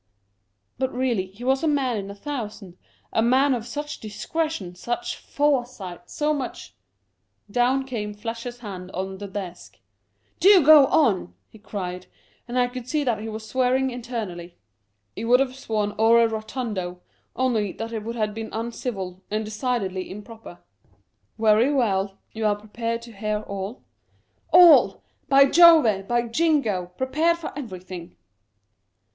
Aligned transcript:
"But, 0.79 0.91
really, 0.91 1.27
he 1.27 1.43
was 1.43 1.61
a 1.61 1.67
man 1.67 1.95
in 1.95 2.09
a 2.09 2.15
thousand, 2.15 2.75
a 3.13 3.21
man 3.21 3.53
of 3.53 3.67
such 3.67 3.99
discretion, 3.99 4.73
such 4.73 5.15
foresight, 5.15 6.09
so 6.09 6.33
much" 6.33 6.73
Down 7.61 7.85
came 7.85 8.15
Fletcher's 8.15 8.61
hand 8.61 8.89
on 8.95 9.19
the 9.19 9.27
desk," 9.27 9.77
Do 10.39 10.65
go 10.65 10.87
on!" 10.87 11.35
he 11.51 11.59
cried; 11.59 12.07
and 12.47 12.57
I 12.57 12.65
could 12.65 12.87
see 12.89 13.03
that 13.03 13.19
he 13.19 13.29
was 13.29 13.47
swearing 13.47 13.91
internally; 13.91 14.57
he 15.15 15.23
would 15.23 15.39
have 15.39 15.55
sworn 15.55 15.91
ore 15.99 16.27
rotundo, 16.27 17.01
only 17.35 17.71
that 17.73 17.93
it 17.93 18.01
would 18.03 18.15
have 18.15 18.33
been 18.33 18.49
uncivil, 18.51 19.21
and 19.29 19.45
decidedly 19.45 20.09
improper." 20.09 20.57
Very 21.37 21.71
well; 21.71 22.17
you 22.31 22.43
are 22.47 22.55
prepared 22.55 23.03
to 23.03 23.13
hear 23.13 23.41
all?"" 23.41 23.83
All! 24.51 25.03
by 25.29 25.45
Jove! 25.45 26.07
by 26.07 26.23
Jingo! 26.23 26.87
prepared 26.97 27.37
for 27.37 27.53
every 27.55 27.81
thing." 27.81 28.15